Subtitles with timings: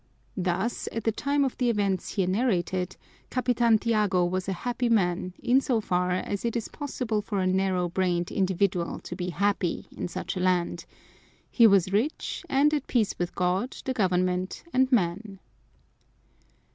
[0.35, 2.97] Thus, at the time of the events here narrated,
[3.29, 7.45] Capitan Tiago was a happy man in so far as it is possible for a
[7.45, 10.85] narrow brained individual to be happy in such a land:
[11.51, 15.37] he was rich, and at peace with God, the government, and men.